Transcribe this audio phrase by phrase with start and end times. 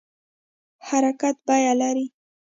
[0.87, 2.05] حرکت بیه لري